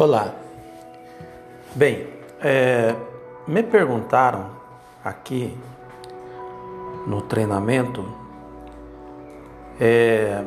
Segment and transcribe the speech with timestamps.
[0.00, 0.34] Olá.
[1.74, 2.06] Bem,
[2.40, 2.96] é,
[3.46, 4.50] me perguntaram
[5.04, 5.54] aqui
[7.06, 8.10] no treinamento
[9.78, 10.42] é,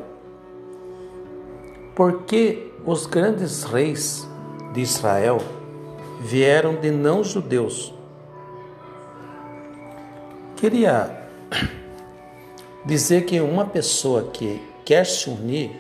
[1.94, 4.28] por que os grandes reis
[4.74, 5.38] de Israel
[6.20, 7.94] vieram de não-judeus.
[10.56, 11.30] Queria
[12.84, 15.80] dizer que uma pessoa que quer se unir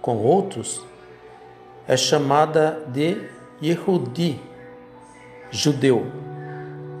[0.00, 0.84] com outros
[1.86, 3.16] é chamada de
[3.62, 4.40] Yehudi,
[5.50, 6.06] judeu,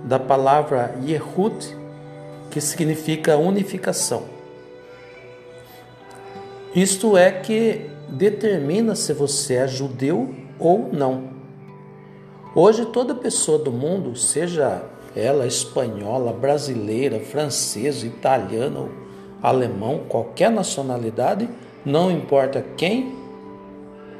[0.04, 1.76] da palavra Yehud,
[2.50, 4.24] que significa unificação.
[6.74, 11.30] Isto é que determina se você é judeu ou não.
[12.54, 14.82] Hoje, toda pessoa do mundo, seja
[15.14, 18.88] ela espanhola, brasileira, francesa, italiana,
[19.42, 21.48] alemão, qualquer nacionalidade,
[21.84, 23.21] não importa quem,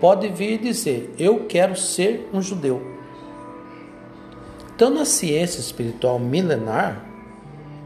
[0.03, 2.83] pode vir e dizer: Eu quero ser um judeu.
[4.75, 7.05] Então, na ciência espiritual milenar,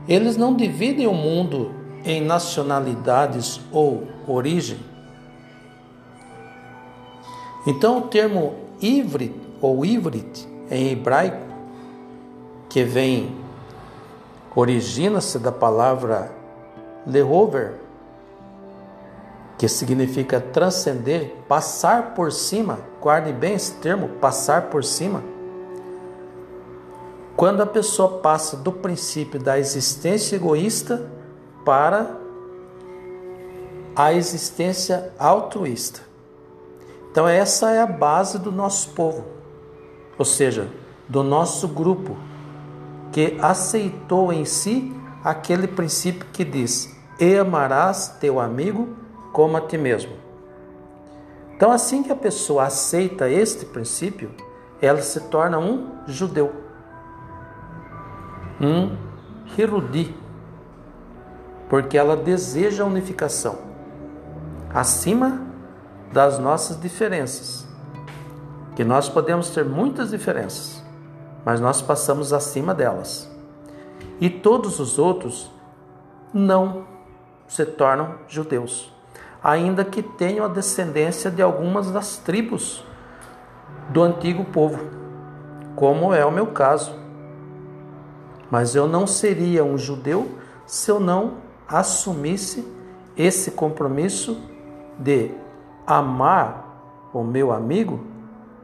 [0.08, 4.78] eles não dividem o mundo em nacionalidades ou origem.
[7.66, 11.44] Então, o termo ivrit ou ivrit em hebraico,
[12.70, 13.36] que vem,
[14.54, 16.32] origina-se da palavra
[17.06, 17.74] lehover,
[19.58, 22.78] que significa transcender, passar por cima.
[23.00, 25.22] Guarde bem esse termo, passar por cima.
[27.36, 31.10] Quando a pessoa passa do princípio da existência egoísta
[31.64, 32.16] para
[33.94, 36.00] a existência altruísta.
[37.10, 39.24] Então, essa é a base do nosso povo,
[40.18, 40.68] ou seja,
[41.08, 42.14] do nosso grupo,
[43.10, 49.05] que aceitou em si aquele princípio que diz: E amarás teu amigo
[49.36, 50.14] como a ti mesmo.
[51.54, 54.30] Então, assim que a pessoa aceita este princípio,
[54.80, 56.54] ela se torna um judeu,
[58.58, 58.96] um
[59.54, 60.16] hirudi,
[61.68, 63.58] porque ela deseja a unificação
[64.72, 65.42] acima
[66.14, 67.68] das nossas diferenças.
[68.74, 70.82] Que nós podemos ter muitas diferenças,
[71.44, 73.30] mas nós passamos acima delas.
[74.18, 75.50] E todos os outros
[76.32, 76.86] não
[77.46, 78.95] se tornam judeus,
[79.42, 82.84] ainda que tenham a descendência de algumas das tribos
[83.88, 84.84] do antigo povo,
[85.74, 86.94] como é o meu caso.
[88.50, 90.28] Mas eu não seria um judeu
[90.66, 91.34] se eu não
[91.68, 92.66] assumisse
[93.16, 94.40] esse compromisso
[94.98, 95.30] de
[95.86, 98.00] amar o meu amigo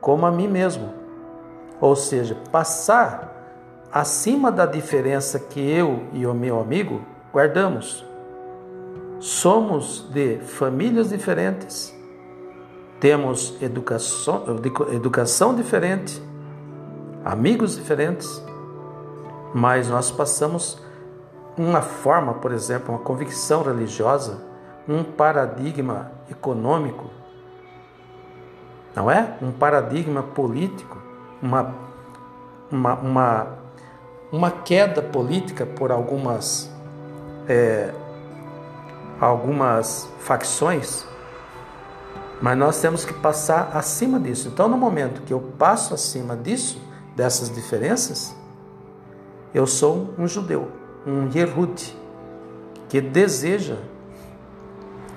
[0.00, 0.92] como a mim mesmo.
[1.80, 3.32] Ou seja, passar
[3.92, 8.04] acima da diferença que eu e o meu amigo guardamos.
[9.22, 11.96] Somos de famílias diferentes,
[12.98, 14.44] temos educação,
[14.92, 16.20] educação diferente,
[17.24, 18.44] amigos diferentes,
[19.54, 20.82] mas nós passamos
[21.56, 24.42] uma forma, por exemplo, uma convicção religiosa,
[24.88, 27.08] um paradigma econômico,
[28.92, 29.36] não é?
[29.40, 30.98] Um paradigma político,
[31.40, 31.72] uma,
[32.72, 33.46] uma, uma,
[34.32, 36.68] uma queda política por algumas,
[37.48, 37.94] é,
[39.24, 41.06] algumas facções,
[42.40, 44.48] mas nós temos que passar acima disso.
[44.48, 46.80] Então, no momento que eu passo acima disso,
[47.14, 48.34] dessas diferenças,
[49.54, 50.68] eu sou um judeu,
[51.06, 51.96] um Yehud,
[52.88, 53.76] que deseja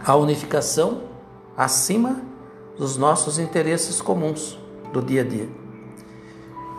[0.05, 1.01] a unificação
[1.57, 2.21] acima
[2.77, 4.59] dos nossos interesses comuns
[4.93, 5.49] do dia a dia.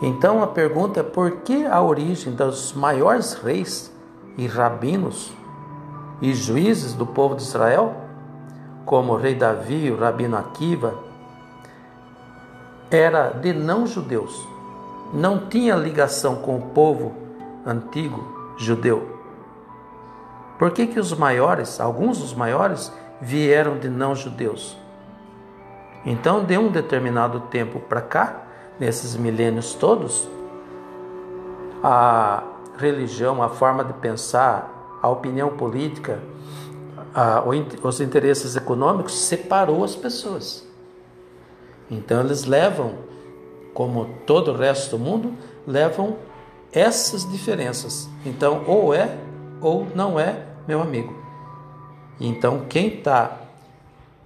[0.01, 3.91] Então a pergunta é por que a origem dos maiores reis
[4.37, 5.33] e rabinos
[6.21, 7.95] e juízes do povo de Israel,
[8.85, 10.95] como o rei Davi, o rabino Akiva,
[12.91, 14.47] era de não judeus,
[15.13, 17.15] não tinha ligação com o povo
[17.65, 19.17] antigo judeu.
[20.59, 24.77] Por que, que os maiores, alguns dos maiores, vieram de não judeus?
[26.05, 28.43] Então, de um determinado tempo para cá,
[28.79, 30.29] nesses milênios todos,
[31.83, 32.43] a
[32.79, 36.21] religião, a forma de pensar, a opinião política,
[37.15, 37.43] a,
[37.83, 40.67] os interesses econômicos separou as pessoas.
[41.91, 42.95] Então, eles levam,
[43.73, 45.33] como todo o resto do mundo,
[45.67, 46.17] levam
[46.73, 48.09] essas diferenças.
[48.25, 49.17] Então, ou é
[49.61, 51.15] ou não é meu amigo.
[52.21, 53.41] Então, quem está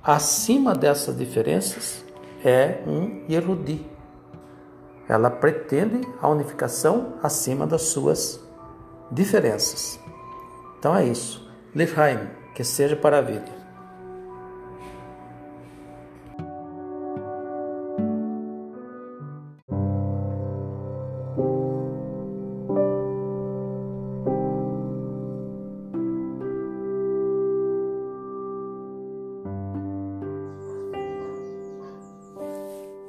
[0.03, 2.05] acima dessas diferenças
[2.45, 3.89] é um erudito.
[5.09, 8.41] Ela pretende a unificação acima das suas
[9.11, 10.00] diferenças.
[10.81, 11.47] Então é isso.
[11.75, 13.61] Lifheim, que seja para a vida.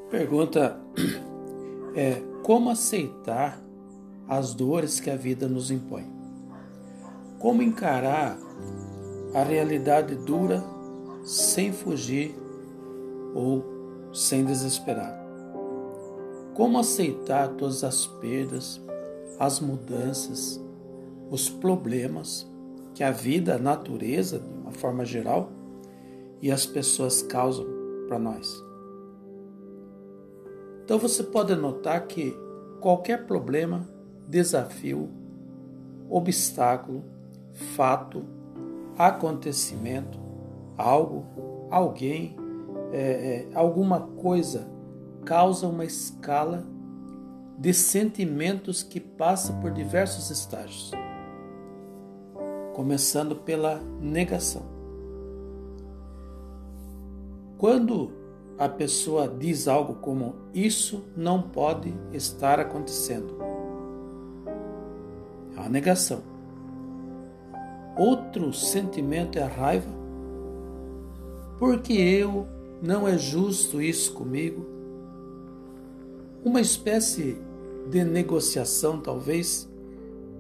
[0.10, 0.78] Pergunta
[1.96, 3.58] é como aceitar
[4.28, 6.21] as dores que a vida nos impõe.
[7.42, 8.38] Como encarar
[9.34, 10.64] a realidade dura
[11.24, 12.36] sem fugir
[13.34, 13.66] ou
[14.14, 15.20] sem desesperar?
[16.54, 18.80] Como aceitar todas as perdas,
[19.40, 20.64] as mudanças,
[21.32, 22.48] os problemas
[22.94, 25.50] que a vida, a natureza, de uma forma geral,
[26.44, 27.66] e as pessoas causam
[28.08, 28.54] para nós?
[30.84, 32.38] Então você pode notar que
[32.80, 33.90] qualquer problema,
[34.28, 35.10] desafio,
[36.08, 37.04] obstáculo,
[37.54, 38.24] fato,
[38.98, 40.20] acontecimento,
[40.78, 41.26] algo,
[41.70, 42.36] alguém,
[42.92, 44.68] é, é, alguma coisa
[45.26, 46.64] causa uma escala
[47.58, 50.92] de sentimentos que passa por diversos estágios,
[52.74, 54.64] começando pela negação.
[57.58, 58.12] Quando
[58.58, 63.38] a pessoa diz algo como isso não pode estar acontecendo.
[65.56, 66.31] É uma negação.
[68.02, 69.92] Outro sentimento é a raiva.
[71.60, 72.48] Porque eu
[72.82, 74.66] não é justo isso comigo?
[76.44, 77.38] Uma espécie
[77.92, 79.70] de negociação, talvez,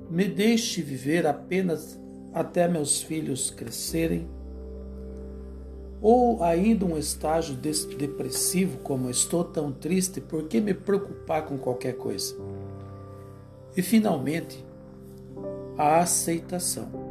[0.09, 2.01] me deixe viver apenas
[2.33, 4.27] até meus filhos crescerem
[6.01, 11.95] ou ainda um estágio depressivo, como estou tão triste, por que me preocupar com qualquer
[11.95, 12.35] coisa?
[13.77, 14.65] E finalmente,
[15.77, 17.10] a aceitação.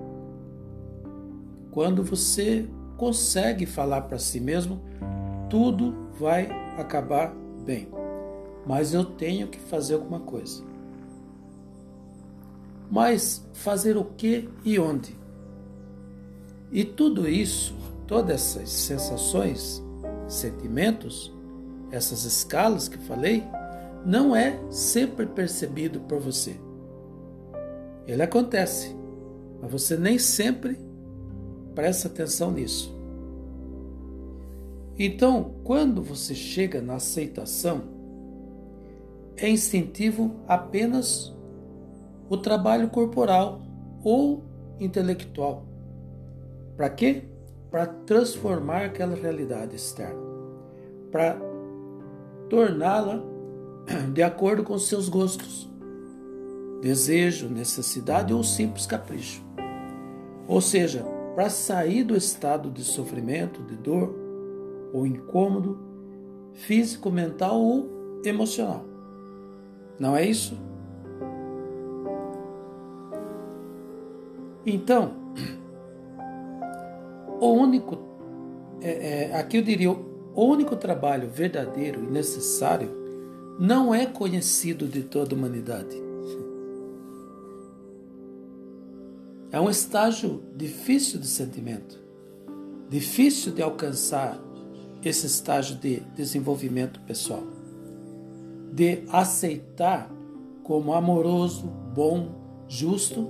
[1.71, 4.83] Quando você consegue falar para si mesmo,
[5.49, 7.35] tudo vai acabar
[7.65, 7.89] bem,
[8.67, 10.63] mas eu tenho que fazer alguma coisa.
[12.91, 15.17] Mas fazer o que e onde?
[16.73, 17.75] E tudo isso
[18.11, 19.81] todas essas sensações,
[20.27, 21.33] sentimentos,
[21.93, 23.45] essas escalas que falei,
[24.05, 26.57] não é sempre percebido por você.
[28.09, 28.97] Ele acontece,
[29.63, 30.77] mas você nem sempre
[31.75, 32.95] presta atenção nisso.
[34.99, 37.83] Então, quando você chega na aceitação,
[39.37, 41.35] é instintivo apenas
[42.29, 43.63] o trabalho corporal
[44.05, 44.43] ou
[44.79, 45.65] intelectual.
[46.77, 47.25] Para quê?
[47.71, 50.21] para transformar aquela realidade externa,
[51.11, 51.39] para
[52.49, 53.23] torná-la
[54.13, 55.71] de acordo com seus gostos,
[56.83, 59.43] desejo, necessidade ou simples capricho.
[60.49, 61.05] Ou seja,
[61.35, 64.15] para sair do estado de sofrimento, de dor
[64.93, 65.79] ou incômodo
[66.55, 68.85] físico, mental ou emocional.
[69.99, 70.59] Não é isso?
[74.67, 75.13] Então,
[77.41, 77.99] o único,
[78.81, 82.89] é, é, aqui eu diria, o único trabalho verdadeiro e necessário
[83.59, 86.10] não é conhecido de toda a humanidade.
[89.53, 92.01] É um estágio difícil de sentimento,
[92.89, 94.39] difícil de alcançar
[95.05, 97.43] esse estágio de desenvolvimento pessoal,
[98.73, 100.09] de aceitar
[100.63, 102.31] como amoroso, bom,
[102.69, 103.29] justo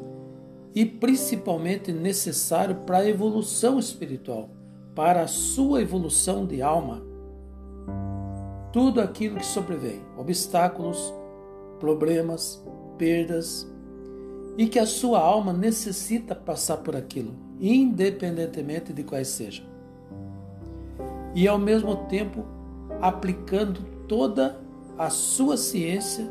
[0.75, 4.50] e principalmente necessário para a evolução espiritual,
[4.95, 7.02] para a sua evolução de alma.
[8.75, 11.14] Tudo aquilo que sobrevém, obstáculos,
[11.78, 12.62] problemas,
[12.99, 13.66] perdas,
[14.57, 19.64] e que a sua alma necessita passar por aquilo, independentemente de quais sejam.
[21.35, 22.45] E ao mesmo tempo
[23.00, 24.61] aplicando toda
[24.99, 26.28] a sua ciência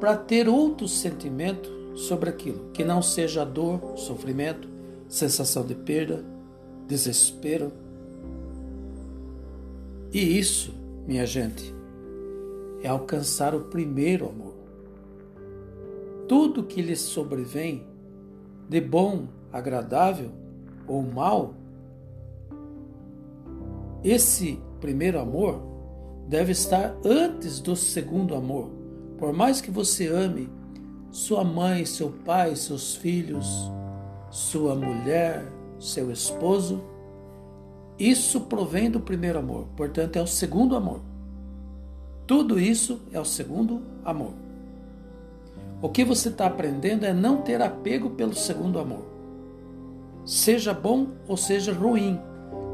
[0.00, 4.68] para ter outro sentimento sobre aquilo, que não seja dor, sofrimento,
[5.08, 6.24] sensação de perda,
[6.86, 7.72] desespero.
[10.12, 10.74] E isso,
[11.06, 11.74] minha gente,
[12.82, 14.47] é alcançar o primeiro amor.
[16.28, 17.86] Tudo que lhe sobrevém,
[18.68, 20.30] de bom, agradável
[20.86, 21.54] ou mal,
[24.04, 25.60] esse primeiro amor
[26.28, 28.70] deve estar antes do segundo amor.
[29.16, 30.48] Por mais que você ame
[31.10, 33.70] sua mãe, seu pai, seus filhos,
[34.30, 36.82] sua mulher, seu esposo.
[37.98, 41.00] Isso provém do primeiro amor, portanto, é o segundo amor.
[42.26, 44.47] Tudo isso é o segundo amor.
[45.80, 49.04] O que você está aprendendo é não ter apego pelo segundo amor.
[50.24, 52.18] Seja bom ou seja ruim,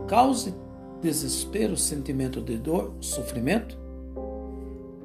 [0.08, 0.54] cause
[1.02, 3.78] desespero, sentimento de dor, sofrimento.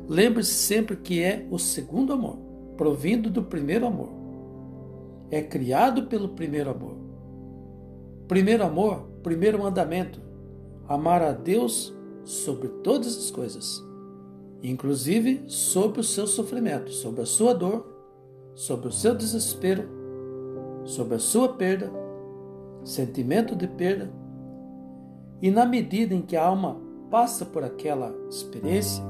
[0.07, 2.37] Lembre-se sempre que é o segundo amor
[2.77, 4.09] provindo do primeiro amor.
[5.29, 6.95] É criado pelo primeiro amor.
[8.29, 10.21] Primeiro amor, primeiro mandamento:
[10.87, 13.89] amar a Deus sobre todas as coisas
[14.61, 17.88] inclusive sobre o seu sofrimento, sobre a sua dor,
[18.59, 19.87] sobre o seu desespero,
[20.83, 21.89] sobre a sua perda,
[22.83, 24.11] sentimento de perda.
[25.41, 26.77] E na medida em que a alma
[27.09, 29.01] passa por aquela experiência,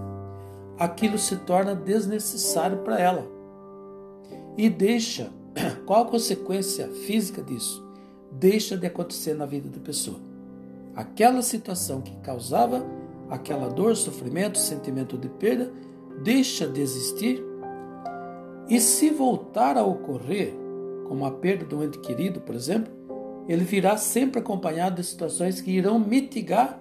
[0.77, 3.25] aquilo se torna desnecessário para ela.
[4.55, 5.31] E deixa,
[5.83, 7.83] qual a consequência física disso?
[8.31, 10.19] Deixa de acontecer na vida da pessoa.
[10.95, 12.85] Aquela situação que causava
[13.27, 15.73] aquela dor, sofrimento, sentimento de perda,
[16.21, 17.48] deixa de existir.
[18.69, 20.53] E se voltar a ocorrer,
[21.07, 22.93] como a perda do ente querido, por exemplo,
[23.47, 26.79] ele virá sempre acompanhado de situações que irão mitigar,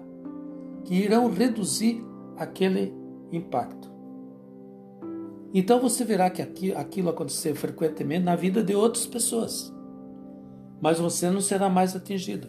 [0.83, 2.05] que irão reduzir
[2.37, 2.93] aquele
[3.31, 3.89] impacto.
[5.51, 9.73] Então você verá que aquilo aconteceu frequentemente na vida de outras pessoas,
[10.79, 12.47] mas você não será mais atingido.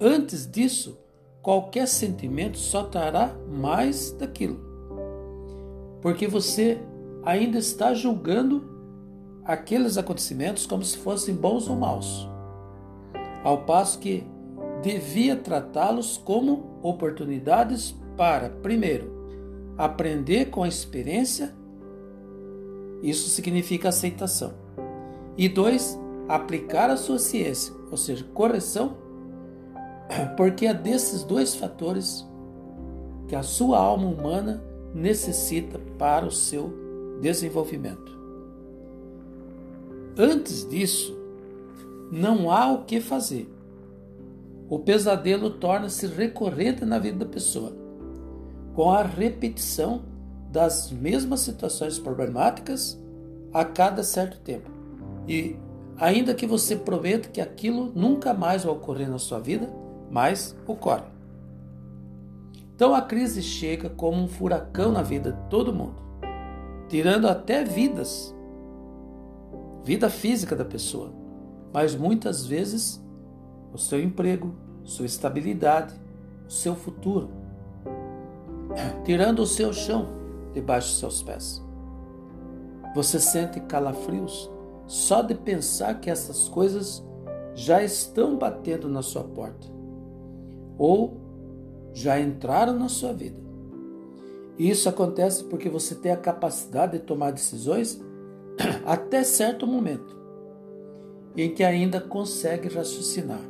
[0.00, 0.96] Antes disso,
[1.42, 4.60] qualquer sentimento só trará mais daquilo.
[6.00, 6.78] Porque você
[7.24, 8.62] ainda está julgando
[9.44, 12.28] aqueles acontecimentos como se fossem bons ou maus.
[13.42, 14.24] Ao passo que
[14.82, 19.12] devia tratá-los como oportunidades para, primeiro,
[19.76, 21.54] aprender com a experiência,
[23.02, 24.52] isso significa aceitação.
[25.36, 28.96] E dois, aplicar a sua ciência, ou seja, correção
[30.36, 32.26] porque é desses dois fatores
[33.28, 34.62] que a sua alma humana
[34.94, 36.83] necessita para o seu
[37.24, 38.12] desenvolvimento.
[40.14, 41.18] Antes disso,
[42.12, 43.50] não há o que fazer.
[44.68, 47.72] O pesadelo torna-se recorrente na vida da pessoa,
[48.74, 50.02] com a repetição
[50.52, 53.00] das mesmas situações problemáticas
[53.54, 54.70] a cada certo tempo.
[55.26, 55.56] E
[55.96, 59.72] ainda que você prometa que aquilo nunca mais vai ocorrer na sua vida,
[60.10, 61.06] mas ocorre.
[62.74, 66.03] Então a crise chega como um furacão na vida de todo mundo,
[66.94, 68.32] tirando até vidas,
[69.82, 71.12] vida física da pessoa,
[71.72, 73.04] mas muitas vezes
[73.72, 75.92] o seu emprego, sua estabilidade,
[76.46, 77.30] o seu futuro,
[79.04, 80.06] tirando o seu chão
[80.52, 81.64] debaixo dos seus pés.
[82.94, 84.48] Você sente calafrios
[84.86, 87.04] só de pensar que essas coisas
[87.56, 89.66] já estão batendo na sua porta
[90.78, 91.20] ou
[91.92, 93.43] já entraram na sua vida.
[94.58, 98.00] E isso acontece porque você tem a capacidade de tomar decisões
[98.86, 100.24] até certo momento
[101.36, 103.40] em que ainda consegue raciocinar.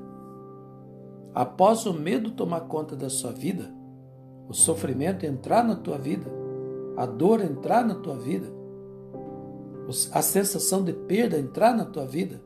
[1.34, 3.70] Após o medo tomar conta da sua vida,
[4.48, 6.30] o sofrimento entrar na tua vida,
[6.96, 8.46] a dor entrar na tua vida,
[10.12, 12.40] a sensação de perda entrar na tua vida,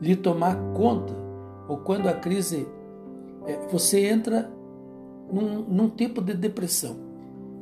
[0.00, 1.14] lhe tomar conta,
[1.68, 2.66] ou quando a crise
[3.46, 4.50] é, você entra
[5.30, 6.96] num, num tipo de depressão,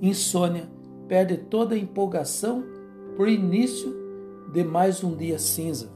[0.01, 0.69] insônia,
[1.09, 2.65] perde toda a empolgação
[3.17, 3.95] por início
[4.53, 5.91] de mais um dia cinza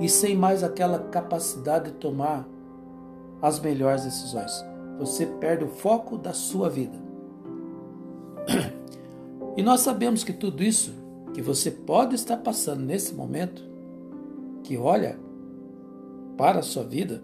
[0.00, 2.48] e sem mais aquela capacidade de tomar
[3.40, 4.64] as melhores decisões.
[4.98, 6.98] Você perde o foco da sua vida.
[9.56, 10.92] E nós sabemos que tudo isso
[11.32, 13.62] que você pode estar passando nesse momento,
[14.62, 15.18] que olha
[16.36, 17.22] para a sua vida,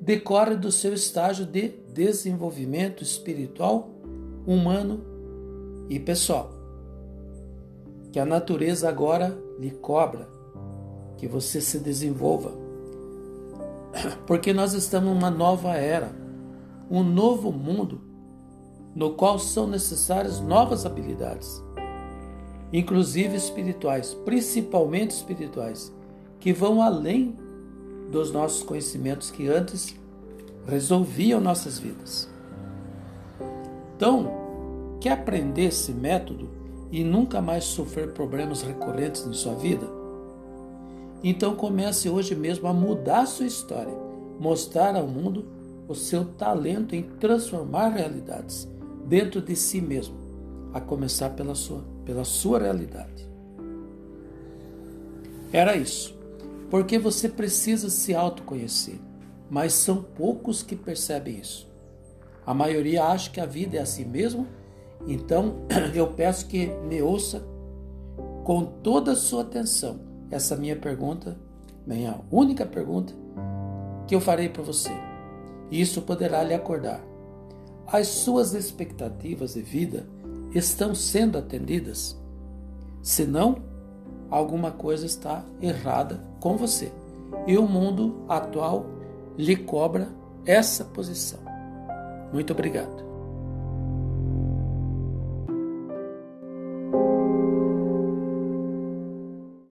[0.00, 3.90] decorre do seu estágio de desenvolvimento espiritual,
[4.46, 5.00] humano
[5.88, 6.50] e pessoal.
[8.10, 10.28] Que a natureza agora lhe cobra,
[11.16, 12.52] que você se desenvolva.
[14.26, 16.12] Porque nós estamos numa nova era,
[16.90, 18.00] um novo mundo
[18.94, 21.62] no qual são necessárias novas habilidades,
[22.72, 25.92] inclusive espirituais, principalmente espirituais,
[26.38, 27.36] que vão além
[28.10, 29.94] dos nossos conhecimentos que antes
[30.66, 32.31] resolviam nossas vidas.
[34.02, 36.50] Então, quer aprender esse método
[36.90, 39.86] e nunca mais sofrer problemas recorrentes em sua vida?
[41.22, 43.94] Então comece hoje mesmo a mudar sua história,
[44.40, 45.44] mostrar ao mundo
[45.86, 48.68] o seu talento em transformar realidades
[49.06, 50.16] dentro de si mesmo,
[50.74, 53.30] a começar pela sua, pela sua realidade.
[55.52, 56.12] Era isso
[56.68, 58.98] porque você precisa se autoconhecer,
[59.48, 61.71] mas são poucos que percebem isso.
[62.44, 64.46] A maioria acha que a vida é assim mesmo,
[65.06, 67.42] então eu peço que me ouça
[68.44, 71.36] com toda a sua atenção essa minha pergunta,
[71.86, 73.12] minha única pergunta
[74.06, 74.90] que eu farei para você.
[75.70, 77.00] Isso poderá lhe acordar.
[77.86, 80.06] As suas expectativas de vida
[80.54, 82.18] estão sendo atendidas?
[83.02, 83.56] Se não,
[84.30, 86.92] alguma coisa está errada com você.
[87.46, 88.86] E o mundo atual
[89.36, 90.08] lhe cobra
[90.46, 91.51] essa posição.
[92.32, 93.11] Muito obrigado.